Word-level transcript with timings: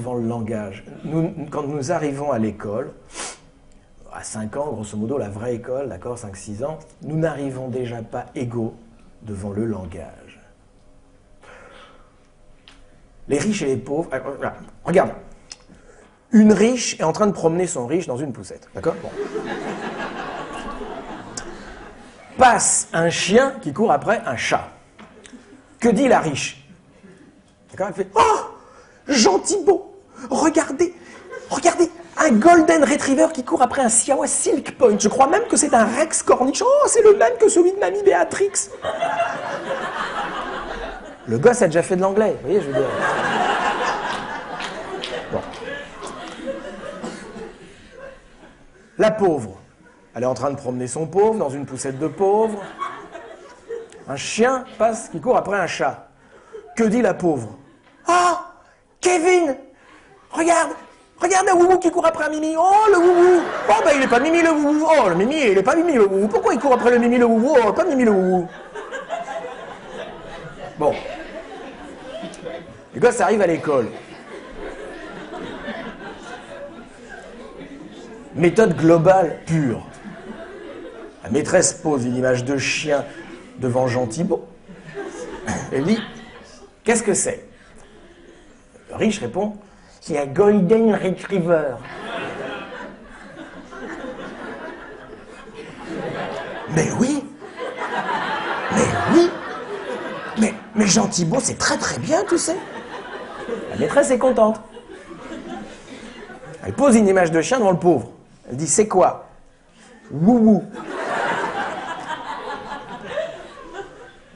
devant 0.00 0.14
le 0.14 0.26
langage. 0.26 0.82
Nous, 1.04 1.32
quand 1.50 1.62
nous 1.64 1.92
arrivons 1.92 2.32
à 2.32 2.38
l'école, 2.38 2.92
à 4.12 4.22
5 4.22 4.56
ans, 4.56 4.72
grosso 4.72 4.96
modo, 4.96 5.18
la 5.18 5.28
vraie 5.28 5.54
école, 5.54 5.88
d'accord, 5.88 6.16
5-6 6.16 6.64
ans, 6.64 6.78
nous 7.02 7.16
n'arrivons 7.16 7.68
déjà 7.68 8.02
pas 8.02 8.26
égaux 8.34 8.74
devant 9.22 9.50
le 9.50 9.66
langage. 9.66 10.40
Les 13.28 13.38
riches 13.38 13.62
et 13.62 13.66
les 13.66 13.76
pauvres. 13.76 14.08
euh, 14.12 14.18
Regarde, 14.84 15.12
une 16.32 16.52
riche 16.52 16.98
est 16.98 17.04
en 17.04 17.12
train 17.12 17.26
de 17.26 17.32
promener 17.32 17.66
son 17.66 17.86
riche 17.86 18.06
dans 18.06 18.16
une 18.16 18.32
poussette, 18.32 18.68
d'accord? 18.74 18.94
Passe 22.38 22.88
un 22.94 23.10
chien 23.10 23.54
qui 23.60 23.72
court 23.72 23.92
après 23.92 24.22
un 24.24 24.36
chat. 24.36 24.70
Que 25.78 25.90
dit 25.90 26.08
la 26.08 26.20
riche? 26.20 26.66
D'accord 27.70 27.88
Elle 27.88 27.94
fait 27.94 28.10
Oh 28.14 28.40
Gentil 29.08 29.62
beau 29.64 29.89
Regardez 30.28 30.94
Regardez 31.50 31.90
Un 32.16 32.32
Golden 32.32 32.84
Retriever 32.84 33.28
qui 33.32 33.44
court 33.44 33.62
après 33.62 33.82
un 33.82 33.88
Siawa 33.88 34.26
Silk 34.26 34.76
Point. 34.76 34.98
Je 34.98 35.08
crois 35.08 35.26
même 35.26 35.44
que 35.48 35.56
c'est 35.56 35.74
un 35.74 35.84
Rex 35.84 36.22
Cornish. 36.22 36.62
Oh, 36.62 36.86
c'est 36.86 37.02
le 37.02 37.16
même 37.16 37.32
que 37.38 37.48
celui 37.48 37.72
de 37.72 37.78
Mamie 37.78 38.02
Béatrix. 38.02 38.70
Le 41.26 41.38
gosse 41.38 41.62
a 41.62 41.66
déjà 41.66 41.82
fait 41.82 41.96
de 41.96 42.02
l'anglais, 42.02 42.36
vous 42.40 42.48
voyez, 42.48 42.60
je 42.60 42.66
veux 42.66 42.72
dire. 42.72 42.88
Bon. 45.32 45.40
La 48.98 49.10
pauvre. 49.10 49.58
Elle 50.14 50.24
est 50.24 50.26
en 50.26 50.34
train 50.34 50.50
de 50.50 50.56
promener 50.56 50.88
son 50.88 51.06
pauvre 51.06 51.38
dans 51.38 51.50
une 51.50 51.66
poussette 51.66 51.98
de 51.98 52.08
pauvre. 52.08 52.60
Un 54.08 54.16
chien 54.16 54.64
passe 54.76 55.08
qui 55.08 55.20
court 55.20 55.36
après 55.36 55.56
un 55.56 55.66
chat. 55.66 56.08
Que 56.76 56.84
dit 56.84 57.02
la 57.02 57.14
pauvre? 57.14 57.56
Ah 58.06 58.52
Kevin 59.00 59.56
Regarde 60.30 60.70
Regarde 61.20 61.48
un 61.50 61.54
woubou 61.54 61.78
qui 61.78 61.90
court 61.90 62.06
après 62.06 62.24
un 62.24 62.30
mimi. 62.30 62.54
Oh, 62.56 62.86
le 62.90 62.98
woubou 62.98 63.42
Oh, 63.68 63.82
ben 63.84 63.92
il 63.94 64.02
est 64.02 64.08
pas 64.08 64.20
mimi 64.20 64.40
le 64.40 64.50
woubou. 64.52 64.86
Oh, 64.86 65.08
le 65.10 65.14
mimi, 65.14 65.36
il 65.38 65.58
est 65.58 65.62
pas 65.62 65.76
mimi 65.76 65.92
le 65.92 66.06
woubou. 66.06 66.28
Pourquoi 66.28 66.54
il 66.54 66.60
court 66.60 66.72
après 66.72 66.90
le 66.90 66.98
mimi 66.98 67.18
le 67.18 67.26
woubou 67.26 67.56
Oh, 67.62 67.72
pas 67.74 67.84
mimi 67.84 68.04
le 68.04 68.10
woubou. 68.10 68.48
Bon. 70.78 70.94
Le 72.94 73.00
gosse 73.00 73.20
arrive 73.20 73.42
à 73.42 73.46
l'école. 73.46 73.88
Méthode 78.34 78.74
globale 78.76 79.40
pure. 79.44 79.86
La 81.22 81.28
maîtresse 81.28 81.74
pose 81.74 82.06
une 82.06 82.16
image 82.16 82.46
de 82.46 82.56
chien 82.56 83.04
devant 83.58 83.86
Jean 83.88 84.06
Thibault. 84.06 84.48
Elle 85.70 85.84
dit 85.84 85.98
Qu'est-ce 86.82 87.02
que 87.02 87.12
c'est? 87.12 87.46
Le 88.88 88.96
riche 88.96 89.18
répond 89.18 89.58
C'est 90.00 90.18
un 90.18 90.26
Golden 90.26 90.94
Retriever. 90.94 91.74
Mais 96.74 96.88
oui 96.98 97.22
Mais 98.72 98.82
oui 99.12 99.30
Mais, 100.38 100.54
mais 100.74 100.86
Jean 100.86 101.06
Thibault, 101.06 101.40
c'est 101.40 101.58
très 101.58 101.76
très 101.76 101.98
bien, 101.98 102.24
tu 102.28 102.38
sais. 102.38 102.56
La 103.70 103.76
maîtresse 103.76 104.10
est 104.10 104.18
contente. 104.18 104.60
Elle 106.64 106.72
pose 106.72 106.96
une 106.96 107.08
image 107.08 107.30
de 107.30 107.42
chien 107.42 107.58
devant 107.58 107.72
le 107.72 107.78
pauvre. 107.78 108.10
Elle 108.48 108.56
dit 108.56 108.66
C'est 108.66 108.88
quoi? 108.88 109.26
Wouhou. 110.10 110.64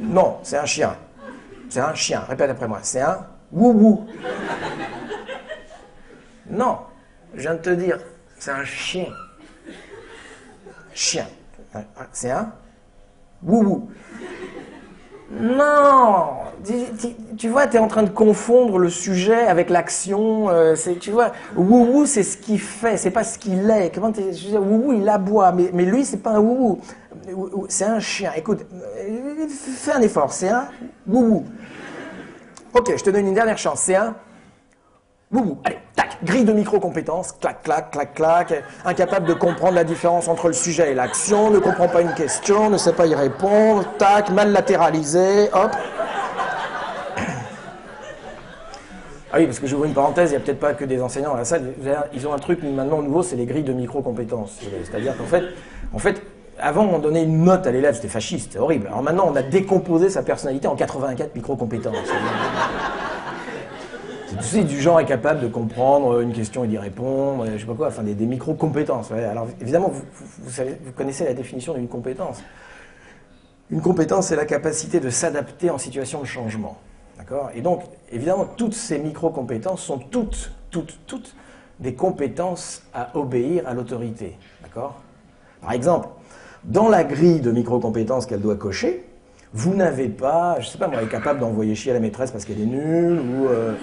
Non, 0.00 0.38
c'est 0.42 0.58
un 0.58 0.66
chien. 0.66 0.96
C'est 1.68 1.80
un 1.80 1.94
chien. 1.94 2.20
Répète 2.28 2.50
après 2.50 2.66
moi. 2.68 2.80
C'est 2.82 3.00
un 3.00 3.26
wouhou. 3.52 4.06
Non, 6.52 6.78
je 7.34 7.40
viens 7.40 7.54
de 7.54 7.60
te 7.60 7.70
dire, 7.70 7.98
c'est 8.38 8.50
un 8.50 8.64
chien. 8.64 9.06
Chien. 10.94 11.26
C'est 12.12 12.30
un 12.30 12.52
wouhou. 13.42 13.88
Non 15.40 16.28
tu, 17.38 17.48
vois, 17.48 17.66
tu 17.66 17.76
es 17.76 17.80
en 17.80 17.88
train 17.88 18.02
de 18.02 18.10
confondre 18.10 18.78
le 18.78 18.90
sujet 18.90 19.46
avec 19.46 19.70
l'action. 19.70 20.50
euh, 20.50 20.76
c'est- 20.76 20.96
tu 20.96 21.10
vois, 21.10 21.32
wouhou, 21.56 22.04
c'est 22.04 22.22
ce 22.22 22.36
qu'il 22.36 22.60
fait, 22.60 22.98
c'est 22.98 23.10
pas 23.10 23.24
ce 23.24 23.38
qu'il 23.38 23.68
est. 23.70 23.92
Comment 23.94 24.10
dire, 24.10 24.26
wouhou, 24.62 24.92
il 24.92 25.08
aboie, 25.08 25.50
mais, 25.52 25.70
mais 25.72 25.84
lui, 25.86 26.04
c'est 26.04 26.18
pas 26.22 26.32
un 26.32 26.38
wouhou. 26.40 26.80
Wouhou, 27.32 27.66
C'est 27.68 27.84
un 27.86 27.98
chien. 27.98 28.30
Écoute, 28.36 28.66
euh, 28.74 29.46
fais 29.48 29.92
un 29.92 30.02
effort, 30.02 30.32
c'est 30.32 30.50
un 30.50 30.68
wouhou. 31.08 31.44
Ok, 32.74 32.92
je 32.96 33.02
te 33.02 33.10
donne 33.10 33.26
une 33.26 33.34
dernière 33.34 33.58
chance, 33.58 33.80
c'est 33.80 33.96
un 33.96 34.14
wouhou. 35.32 35.58
Allez, 35.64 35.78
tac, 35.96 36.18
grille 36.24 36.44
de 36.44 36.52
micro-compétences, 36.52 37.32
clac, 37.32 37.62
clac, 37.62 37.90
clac, 37.90 38.14
clac, 38.14 38.64
incapable 38.84 39.26
de 39.26 39.34
comprendre 39.34 39.74
la 39.74 39.84
différence 39.84 40.28
entre 40.28 40.48
le 40.48 40.52
sujet 40.52 40.92
et 40.92 40.94
l'action, 40.94 41.50
ne 41.50 41.58
comprend 41.58 41.88
pas 41.88 42.02
une 42.02 42.14
question, 42.14 42.70
ne 42.70 42.78
sait 42.78 42.92
pas 42.92 43.06
y 43.06 43.14
répondre, 43.14 43.84
tac, 43.98 44.30
mal 44.30 44.52
latéralisé, 44.52 45.48
hop. 45.52 45.70
Ah 49.34 49.38
oui, 49.38 49.46
parce 49.46 49.60
que 49.60 49.66
j'ouvre 49.66 49.86
une 49.86 49.94
parenthèse, 49.94 50.30
il 50.30 50.36
n'y 50.36 50.42
a 50.42 50.44
peut-être 50.44 50.60
pas 50.60 50.74
que 50.74 50.84
des 50.84 51.00
enseignants 51.00 51.32
à 51.32 51.38
la 51.38 51.44
salle. 51.46 51.72
Ils 52.12 52.28
ont 52.28 52.34
un 52.34 52.38
truc 52.38 52.62
maintenant 52.62 53.00
nouveau, 53.00 53.22
c'est 53.22 53.36
les 53.36 53.46
grilles 53.46 53.62
de 53.62 53.72
micro-compétences. 53.72 54.60
C'est-à-dire 54.84 55.16
qu'en 55.16 55.24
fait, 55.24 55.44
en 55.94 55.98
fait, 55.98 56.20
avant, 56.58 56.84
on 56.84 56.98
donnait 56.98 57.22
une 57.22 57.42
note 57.42 57.66
à 57.66 57.70
l'élève, 57.70 57.94
c'était 57.94 58.08
fasciste, 58.08 58.56
horrible. 58.56 58.88
Alors 58.88 59.02
maintenant, 59.02 59.26
on 59.32 59.34
a 59.34 59.42
décomposé 59.42 60.10
sa 60.10 60.22
personnalité 60.22 60.68
en 60.68 60.76
84 60.76 61.34
micro-compétences. 61.34 61.96
Tu 64.40 64.64
du 64.64 64.80
genre 64.80 65.00
est 65.00 65.04
capable 65.04 65.40
de 65.40 65.48
comprendre 65.48 66.20
une 66.20 66.32
question 66.32 66.64
et 66.64 66.68
d'y 66.68 66.78
répondre, 66.78 67.46
je 67.52 67.58
sais 67.58 67.66
pas 67.66 67.74
quoi, 67.74 67.88
enfin 67.88 68.02
des, 68.02 68.14
micro-compétences. 68.26 69.10
Alors 69.12 69.48
évidemment, 69.60 69.90
vous, 69.90 70.92
connaissez 70.96 71.24
la 71.24 71.34
définition 71.34 71.74
d'une 71.74 71.88
compétence. 71.88 72.42
Une 73.70 73.80
compétence, 73.80 74.28
c'est 74.28 74.36
la 74.36 74.44
capacité 74.44 75.00
de 75.00 75.10
s'adapter 75.10 75.70
en 75.70 75.78
situation 75.78 76.20
de 76.20 76.26
changement. 76.26 76.78
D'accord? 77.18 77.50
Et 77.54 77.60
donc, 77.60 77.82
évidemment, 78.10 78.46
toutes 78.56 78.74
ces 78.74 78.98
micro-compétences 78.98 79.82
sont 79.82 79.98
toutes, 79.98 80.52
toutes, 80.70 80.98
toutes 81.06 81.34
des 81.80 81.94
compétences 81.94 82.82
à 82.92 83.16
obéir 83.16 83.66
à 83.66 83.74
l'autorité. 83.74 84.36
D'accord? 84.62 85.00
Par 85.60 85.72
exemple, 85.72 86.08
dans 86.64 86.88
la 86.88 87.04
grille 87.04 87.40
de 87.40 87.50
micro-compétences 87.50 88.26
qu'elle 88.26 88.40
doit 88.40 88.56
cocher, 88.56 89.04
vous 89.54 89.74
n'avez 89.74 90.08
pas, 90.08 90.58
je 90.60 90.68
sais 90.68 90.78
pas 90.78 90.88
moi, 90.88 91.02
est 91.02 91.08
capable 91.08 91.40
d'envoyer 91.40 91.74
chier 91.74 91.90
à 91.90 91.94
la 91.94 92.00
maîtresse 92.00 92.30
parce 92.30 92.44
qu'elle 92.44 92.60
est 92.60 92.66
nulle, 92.66 93.20
ou 93.20 93.46
euh, 93.48 93.74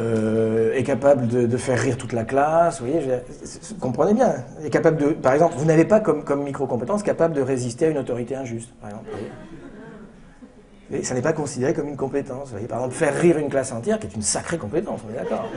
euh, 0.00 0.72
est 0.74 0.82
capable 0.82 1.28
de, 1.28 1.56
faire 1.56 1.78
rire 1.78 1.96
toute 1.96 2.12
la 2.12 2.24
classe, 2.24 2.80
vous 2.80 2.86
voyez, 2.86 3.02
je- 3.02 3.74
comprenez 3.74 4.14
bien. 4.14 4.34
Est 4.64 4.70
capable 4.70 4.96
de, 4.96 5.06
par 5.10 5.34
exemple, 5.34 5.54
vous 5.58 5.64
n'avez 5.66 5.84
pas 5.84 6.00
comme, 6.00 6.24
micro-compétence 6.42 7.02
capable 7.02 7.34
de 7.34 7.42
résister 7.42 7.86
à 7.86 7.88
une 7.90 7.98
autorité 7.98 8.34
injuste, 8.34 8.70
par 8.80 8.90
exemple. 8.90 9.10
ça 11.02 11.14
n'est 11.14 11.22
pas 11.22 11.32
considéré 11.32 11.74
comme 11.74 11.88
une 11.88 11.96
compétence. 11.96 12.46
Vous 12.46 12.52
voyez, 12.52 12.66
par 12.66 12.78
exemple, 12.78 12.94
faire 12.94 13.14
rire 13.14 13.38
une 13.38 13.50
classe 13.50 13.72
entière, 13.72 13.98
qui 13.98 14.06
est 14.06 14.14
une 14.14 14.22
sacrée 14.22 14.58
compétence, 14.58 15.00
on 15.06 15.12
est 15.12 15.16
d'accord 15.18 15.48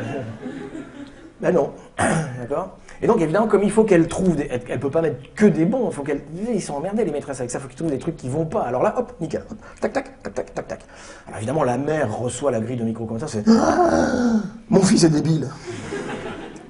Ben 1.43 1.53
non, 1.53 1.71
d'accord 2.39 2.77
Et 3.01 3.07
donc, 3.07 3.19
évidemment, 3.19 3.47
comme 3.47 3.63
il 3.63 3.71
faut 3.71 3.83
qu'elle 3.83 4.07
trouve, 4.07 4.37
des, 4.37 4.47
elle 4.49 4.77
ne 4.77 4.81
peut 4.81 4.89
pas 4.89 5.01
mettre 5.01 5.17
que 5.35 5.45
des 5.45 5.65
bons, 5.65 5.89
il 5.89 5.93
faut 5.93 6.03
qu'elle, 6.03 6.21
ils 6.49 6.61
sont 6.61 6.75
emmerdés 6.75 7.03
les 7.03 7.11
maîtresses 7.11 7.41
avec 7.41 7.51
ça, 7.51 7.57
il 7.57 7.61
faut 7.63 7.67
qu'ils 7.67 7.75
trouvent 7.75 7.91
des 7.91 7.99
trucs 7.99 8.15
qui 8.15 8.29
vont 8.29 8.45
pas. 8.45 8.61
Alors 8.61 8.81
là, 8.81 8.95
hop, 8.97 9.11
nickel, 9.19 9.43
hop, 9.51 9.57
tac, 9.81 9.91
tac, 9.91 10.23
tac, 10.23 10.33
tac, 10.33 10.53
tac, 10.53 10.67
tac. 10.69 10.79
Alors 11.27 11.39
évidemment, 11.39 11.65
la 11.65 11.77
mère 11.77 12.17
reçoit 12.17 12.49
la 12.49 12.61
grille 12.61 12.77
de 12.77 12.85
micro-compétences, 12.85 13.31
c'est 13.33 13.43
Ah, 13.49 14.37
mon 14.69 14.81
fils 14.81 15.03
est 15.03 15.09
débile. 15.09 15.49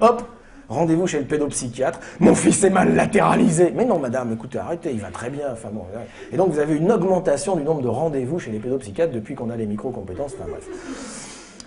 Hop, 0.00 0.24
rendez-vous 0.68 1.06
chez 1.06 1.20
le 1.20 1.24
pédopsychiatre. 1.26 2.00
Mon 2.18 2.34
fils 2.34 2.64
est 2.64 2.70
mal 2.70 2.96
latéralisé. 2.96 3.72
Mais 3.76 3.84
non, 3.84 4.00
madame, 4.00 4.32
écoutez, 4.32 4.58
arrêtez, 4.58 4.90
il 4.90 5.00
va 5.00 5.12
très 5.12 5.30
bien. 5.30 5.52
Enfin 5.52 5.68
bon, 5.72 5.84
et 6.32 6.36
donc 6.36 6.50
vous 6.50 6.58
avez 6.58 6.74
une 6.74 6.90
augmentation 6.90 7.54
du 7.54 7.62
nombre 7.62 7.82
de 7.82 7.88
rendez-vous 7.88 8.40
chez 8.40 8.50
les 8.50 8.58
pédopsychiatres 8.58 9.12
depuis 9.12 9.36
qu'on 9.36 9.50
a 9.50 9.56
les 9.56 9.66
micro-compétences. 9.66 10.32
Enfin 10.36 10.50
bref. 10.50 10.68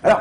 Alors, 0.03 0.19